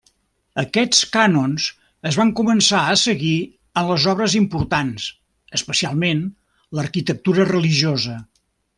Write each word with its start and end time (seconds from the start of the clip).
Aquests 0.61 1.01
cànons 1.15 1.67
es 2.11 2.17
van 2.21 2.31
començar 2.39 2.79
a 2.85 2.97
seguir 3.03 3.35
en 3.83 3.91
les 3.93 4.09
obres 4.15 4.39
importants, 4.41 5.07
especialment 5.61 6.25
l'arquitectura 6.79 7.51
religiosa. 7.55 8.21